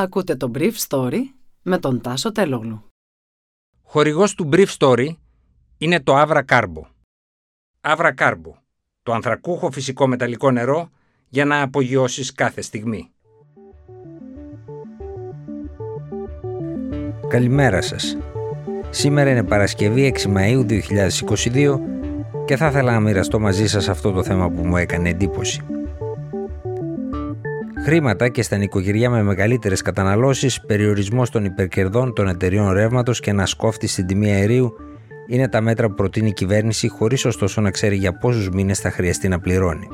[0.00, 1.18] Ακούτε το Brief Story
[1.62, 2.84] με τον Τάσο Τελόγλου.
[3.82, 5.08] Χορηγός του Brief Story
[5.78, 6.82] είναι το Avra Carbo.
[7.80, 8.52] Avra Carbo,
[9.02, 10.90] το ανθρακούχο φυσικό μεταλλικό νερό
[11.28, 13.10] για να απογειώσεις κάθε στιγμή.
[17.28, 18.16] Καλημέρα σας.
[18.90, 21.80] Σήμερα είναι Παρασκευή 6 Μαΐου 2022
[22.44, 25.79] και θα ήθελα να μοιραστώ μαζί σας αυτό το θέμα που μου έκανε εντύπωση.
[27.84, 33.46] Χρήματα και στα νοικοκυριά με μεγαλύτερες καταναλώσεις, περιορισμός των υπερκερδών των εταιριών ρεύματος και ένα
[33.46, 34.74] σκόφτη στην τιμή αερίου
[35.26, 38.90] είναι τα μέτρα που προτείνει η κυβέρνηση, χωρίς ωστόσο να ξέρει για πόσους μήνες θα
[38.90, 39.88] χρειαστεί να πληρώνει.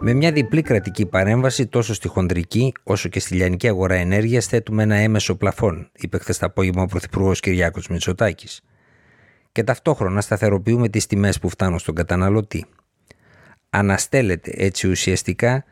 [0.00, 4.82] Με μια διπλή κρατική παρέμβαση τόσο στη χοντρική όσο και στη λιανική αγορά ενέργειας θέτουμε
[4.82, 8.60] ένα έμεσο πλαφόν, είπε χθες το απόγευμα ο Πρωθυπουργός Κυριάκος Μητσοτάκης
[9.52, 12.66] και ταυτόχρονα σταθεροποιούμε τις τιμές που φτάνουν στον καταναλωτή.
[13.70, 15.64] Αναστέλλεται έτσι ουσιαστικά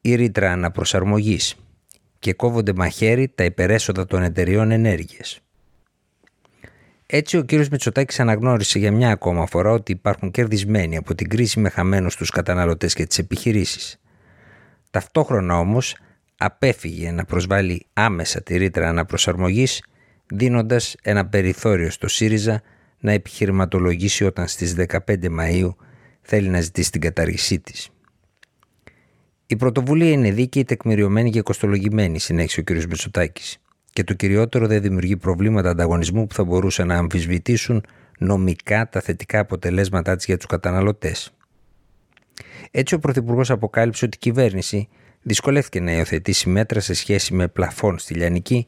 [0.00, 1.56] η ρήτρα αναπροσαρμογής
[2.18, 5.40] και κόβονται μαχαίρι τα υπερέσοδα των εταιριών ενέργειας.
[7.06, 11.60] Έτσι ο κύριος Μητσοτάκης αναγνώρισε για μια ακόμα φορά ότι υπάρχουν κερδισμένοι από την κρίση
[11.60, 14.00] με χαμένους τους καταναλωτές και τις επιχειρήσεις.
[14.90, 15.96] Ταυτόχρονα όμως
[16.38, 19.82] απέφυγε να προσβάλλει άμεσα τη ρήτρα αναπροσαρμογής
[20.26, 22.62] δίνοντας ένα περιθώριο στο ΣΥΡΙΖΑ
[23.00, 25.74] να επιχειρηματολογήσει όταν στις 15 Μαΐου
[26.20, 27.88] θέλει να ζητήσει την καταργησή της.
[29.46, 32.70] Η πρωτοβουλία είναι δίκαιη, τεκμηριωμένη και κοστολογημένη, συνέχισε ο κ.
[32.70, 33.58] Μητσοτάκης.
[33.92, 37.84] Και το κυριότερο δεν δημιουργεί προβλήματα ανταγωνισμού που θα μπορούσαν να αμφισβητήσουν
[38.18, 41.32] νομικά τα θετικά αποτελέσματά της για τους καταναλωτές.
[42.70, 44.88] Έτσι, ο Πρωθυπουργός αποκάλυψε ότι η κυβέρνηση
[45.22, 48.66] δυσκολεύτηκε να υιοθετήσει μέτρα σε σχέση με πλαφόν στη Λιανική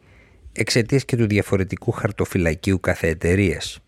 [0.52, 3.80] εξαιτίας και του διαφορετικού χαρτοφυλακίου κάθε εταιρείας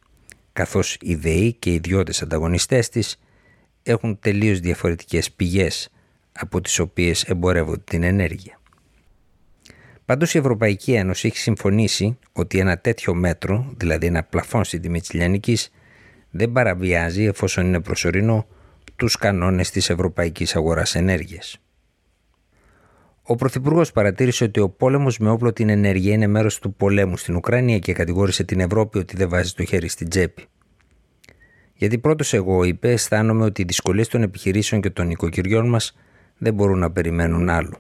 [0.53, 3.19] καθώς οι ΔΕΗ και οι ιδιώτες ανταγωνιστές της
[3.83, 5.89] έχουν τελείως διαφορετικές πηγές
[6.33, 8.61] από τις οποίες εμπορεύονται την ενέργεια.
[10.05, 15.01] Πάντως η Ευρωπαϊκή Ένωση έχει συμφωνήσει ότι ένα τέτοιο μέτρο, δηλαδή ένα πλαφόν στην τιμή
[15.01, 15.71] της λιανικής,
[16.31, 18.47] δεν παραβιάζει εφόσον είναι προσωρινό
[18.97, 21.62] τους κανόνες της Ευρωπαϊκής Αγοράς Ενέργειας.
[23.25, 27.37] Ο Πρωθυπουργός παρατήρησε ότι ο πόλεμος με όπλο την ενέργεια είναι μέρος του πολέμου στην
[27.37, 30.45] Ουκρανία και κατηγόρησε την Ευρώπη ότι δεν βάζει το χέρι στην τσέπη.
[31.75, 35.97] Γιατί πρώτος εγώ, είπε, αισθάνομαι ότι οι δυσκολίες των επιχειρήσεων και των οικοκυριών μας
[36.39, 37.79] δεν μπορούν να περιμένουν άλλο.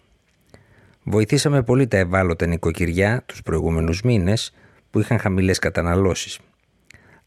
[1.03, 4.55] Βοηθήσαμε πολύ τα ευάλωτα νοικοκυριά τους προηγούμενους μήνες
[4.91, 6.39] που είχαν χαμηλές καταναλώσεις.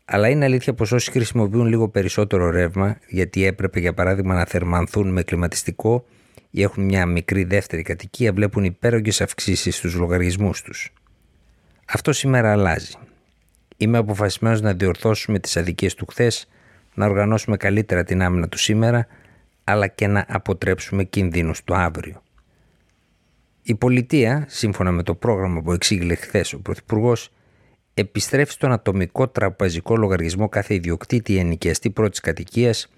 [0.06, 5.12] Αλλά είναι αλήθεια πως όσοι χρησιμοποιούν λίγο περισσότερο ρεύμα, γιατί έπρεπε για παράδειγμα να θερμανθούν
[5.12, 6.06] με κλιματιστικό
[6.58, 10.94] ή έχουν μια μικρή δεύτερη κατοικία βλέπουν υπέρογγες αυξήσεις στους λογαριασμούς τους.
[11.86, 12.94] Αυτό σήμερα αλλάζει.
[13.78, 16.48] Είμαι αποφασισμένος να διορθώσουμε τις αδικίες του χθες,
[16.94, 19.08] να οργανώσουμε καλύτερα την άμυνα του σήμερα,
[19.64, 22.22] αλλά και να αποτρέψουμε κινδύνους το αύριο.
[23.64, 27.32] Η πολιτεία, σύμφωνα με το πρόγραμμα που εξήγηλε χθες ο Πρωθυπουργός,
[27.94, 32.90] επιστρέφει στον ατομικό τραπεζικό λογαριασμό κάθε ιδιοκτήτη ενοικιαστή πρώτης κατοικίας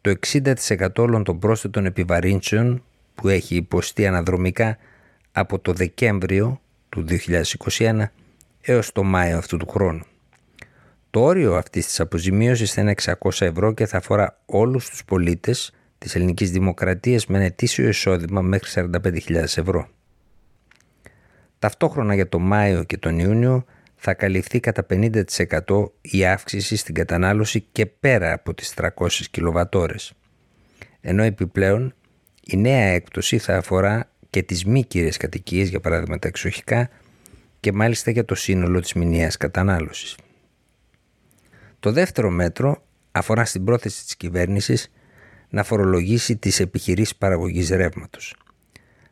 [0.00, 0.54] το 60%
[0.96, 2.82] όλων των πρόσθετων επιβαρύνσεων
[3.20, 4.76] που έχει υποστεί αναδρομικά
[5.32, 7.04] από το Δεκέμβριο του
[7.78, 8.02] 2021
[8.60, 10.04] έως το Μάιο αυτού του χρόνου.
[11.10, 15.72] Το όριο αυτής της αποζημίωσης θα είναι 600 ευρώ και θα αφορά όλους τους πολίτες
[15.98, 19.88] της ελληνικής δημοκρατίας με ένα ετήσιο εισόδημα μέχρι 45.000 ευρώ.
[21.58, 23.64] Ταυτόχρονα για το Μάιο και τον Ιούνιο
[23.96, 30.12] θα καλυφθεί κατά 50% η αύξηση στην κατανάλωση και πέρα από τις 300 κιλοβατόρες.
[31.00, 31.94] Ενώ επιπλέον
[32.50, 36.90] η νέα έκπτωση θα αφορά και τις μη κύριες κατοικίες, για παράδειγμα τα εξοχικά,
[37.60, 40.16] και μάλιστα για το σύνολο της μηνιαίας κατανάλωσης.
[41.80, 44.90] Το δεύτερο μέτρο αφορά στην πρόθεση της κυβέρνησης
[45.48, 48.34] να φορολογήσει τις επιχειρήσεις παραγωγής ρεύματος.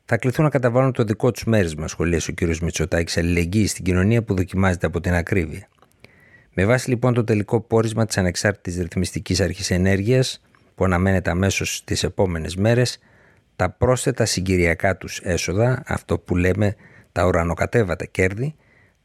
[0.04, 2.56] Θα κληθούν να καταβάλουν το δικό τους μέρισμα, σχολίασε ο κ.
[2.60, 5.68] Μητσοτάκης, αλληλεγγύη στην κοινωνία που δοκιμάζεται από την ακρίβεια.
[6.54, 10.42] Με βάση λοιπόν το τελικό πόρισμα της Ανεξάρτητης Ρυθμιστικής Αρχής Ενέργειας,
[10.74, 12.98] που αναμένεται αμέσως τις επόμενες μέρες,
[13.58, 16.74] τα πρόσθετα συγκυριακά τους έσοδα, αυτό που λέμε
[17.12, 18.54] τα ουρανοκατέβατα κέρδη,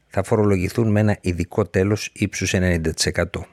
[0.06, 3.46] θα φορολογηθούν με ένα ειδικό τέλος ύψους 90%.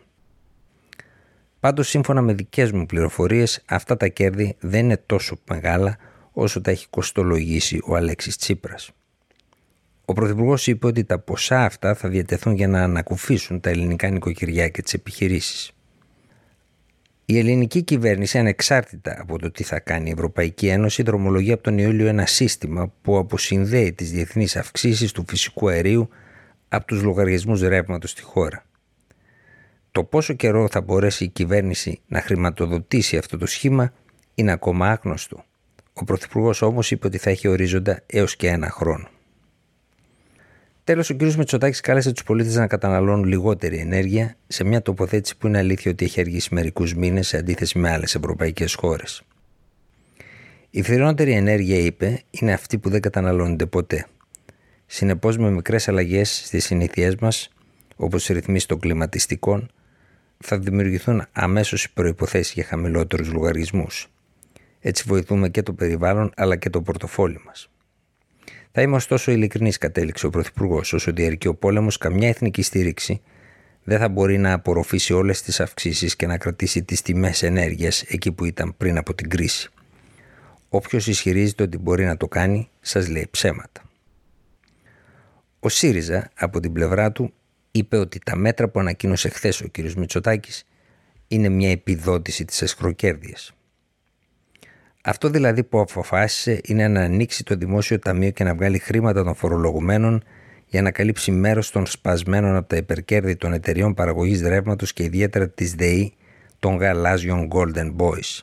[1.59, 5.97] Πάντως σύμφωνα με δικές μου πληροφορίες αυτά τα κέρδη δεν είναι τόσο μεγάλα
[6.31, 8.91] όσο τα έχει κοστολογήσει ο Αλέξης Τσίπρας.
[10.05, 14.67] Ο Πρωθυπουργός είπε ότι τα ποσά αυτά θα διατεθούν για να ανακουφίσουν τα ελληνικά νοικοκυριά
[14.69, 15.71] και τις επιχειρήσεις.
[17.31, 21.77] Η ελληνική κυβέρνηση, ανεξάρτητα από το τι θα κάνει η Ευρωπαϊκή Ένωση, δρομολογεί από τον
[21.77, 26.09] Ιούλιο ένα σύστημα που αποσυνδέει τις διεθνείς αυξήσεις του φυσικού αερίου
[26.67, 28.65] από τους λογαριασμούς ρεύματος στη χώρα.
[29.91, 33.93] Το πόσο καιρό θα μπορέσει η κυβέρνηση να χρηματοδοτήσει αυτό το σχήμα
[34.35, 35.43] είναι ακόμα άγνωστο.
[35.93, 39.07] Ο Πρωθυπουργός όμως είπε ότι θα έχει ορίζοντα έως και ένα χρόνο.
[40.91, 41.21] Τέλος, ο κ.
[41.21, 46.05] Μητσοτάκη κάλεσε τους πολίτες να καταναλώνουν λιγότερη ενέργεια σε μια τοποθέτηση που είναι αλήθεια ότι
[46.05, 49.21] έχει αργήσει μερικούς μήνες σε αντίθεση με άλλες ευρωπαϊκές χώρες.
[50.69, 54.05] Η φθηνότερη ενέργεια, είπε, είναι αυτή που δεν καταναλώνεται ποτέ.
[54.85, 57.53] Συνεπώς, με μικρές αλλαγές στις συνήθειές μας,
[57.95, 59.71] όπως οι ρυθμίσεις των κλιματιστικών,
[60.37, 64.07] θα δημιουργηθούν αμέσως οι προποθέσει για χαμηλότερους λογαριασμούς.
[64.79, 67.69] Έτσι βοηθούμε και το περιβάλλον αλλά και το πορτοφόλι μας.
[68.71, 73.21] Θα είμαι ωστόσο ειλικρινής, κατέληξε ο Πρωθυπουργός, όσο διαρκεί ο πόλεμος, καμιά εθνική στήριξη
[73.83, 78.31] δεν θα μπορεί να απορροφήσει όλες τις αυξήσεις και να κρατήσει τις τιμές ενέργειας εκεί
[78.31, 79.69] που ήταν πριν από την κρίση.
[80.69, 83.81] Όποιος ισχυρίζεται ότι μπορεί να το κάνει, σας λέει ψέματα.
[85.59, 87.33] Ο ΣΥΡΙΖΑ από την πλευρά του
[87.71, 89.77] είπε ότι τα μέτρα που ανακοίνωσε χθες ο κ.
[89.77, 90.65] Μητσοτάκης
[91.27, 93.37] είναι μια επιδότηση της εσχροκέρδεια.
[95.03, 99.35] Αυτό δηλαδή που αποφάσισε είναι να ανοίξει το δημόσιο ταμείο και να βγάλει χρήματα των
[99.35, 100.23] φορολογουμένων
[100.67, 105.49] για να καλύψει μέρος των σπασμένων από τα υπερκέρδη των εταιριών παραγωγής ρεύματος και ιδιαίτερα
[105.49, 106.13] της ΔΕΗ
[106.59, 108.39] των γαλάζιων Golden Boys.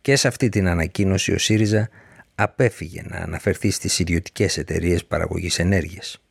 [0.00, 1.88] Και σε αυτή την ανακοίνωση ο ΣΥΡΙΖΑ
[2.34, 6.22] απέφυγε να αναφερθεί στις ιδιωτικές εταιρείες παραγωγής ενέργειας.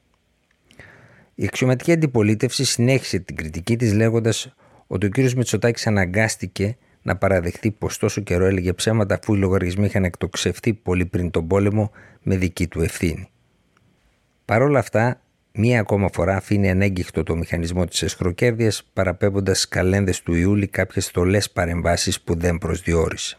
[1.36, 4.56] Η αξιωματική αντιπολίτευση συνέχισε την κριτική της λέγοντας
[4.88, 5.18] ότι ο κ.
[5.18, 11.05] Μητσοτάκης αναγκάστηκε να παραδεχτεί πως τόσο καιρό έλεγε ψέματα αφού οι λογαριασμοί είχαν εκτοξευτεί πολύ
[11.05, 11.91] πριν τον πόλεμο
[12.21, 13.29] με δική του ευθύνη.
[14.45, 15.21] Παρ' όλα αυτά,
[15.53, 21.05] μία ακόμα φορά αφήνει ανέγκυχτο το μηχανισμό της εσχροκέρδεια, παραπέμποντας στι καλένδες του Ιούλη κάποιες
[21.05, 23.38] στολέ παρεμβάσεις που δεν προσδιορίσε.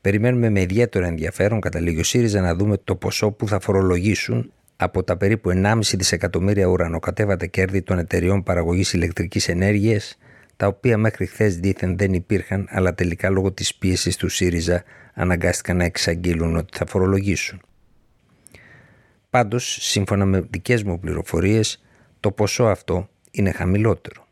[0.00, 5.02] Περιμένουμε με ιδιαίτερο ενδιαφέρον, καταλήγει ο ΣΥΡΙΖΑ, να δούμε το ποσό που θα φορολογήσουν από
[5.02, 10.18] τα περίπου 1,5 δισεκατομμύρια ουρανοκατέβατα κέρδη των εταιριών παραγωγής ηλεκτρικής ενέργειας,
[10.56, 15.76] τα οποία μέχρι χθες δήθεν δεν υπήρχαν, αλλά τελικά λόγω της πίεσης του ΣΥΡΙΖΑ αναγκάστηκαν
[15.76, 17.60] να εξαγγείλουν ότι θα φορολογήσουν.
[19.30, 21.84] Πάντως, σύμφωνα με δικές μου πληροφορίες,
[22.20, 24.26] το ποσό αυτό είναι χαμηλότερο.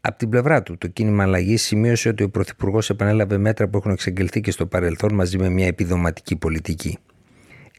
[0.00, 3.90] Από την πλευρά του, το κίνημα αλλαγής σημείωσε ότι ο Πρωθυπουργός επανέλαβε μέτρα που έχουν
[3.90, 6.98] εξαγγελθεί και στο παρελθόν μαζί με μια επιδοματική πολιτική.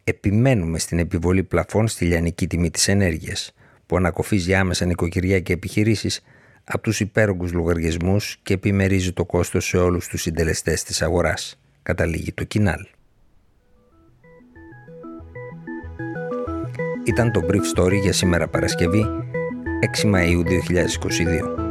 [0.04, 3.54] Επιμένουμε στην επιβολή πλαφών στη λιανική τιμή της ενέργειας,
[3.86, 6.22] που ανακοφίζει άμεσα νοικοκυριά και επιχειρήσεις
[6.66, 12.34] από τους υπέρογκους λογαριασμούς και επιμερίζει το κόστος σε όλους τους συντελεστές της αγοράς, καταλήγει
[12.34, 12.88] το κοινάλ.
[17.06, 19.06] Ήταν το Brief Story για σήμερα Παρασκευή
[20.02, 21.65] 6 Μαΐου 2022.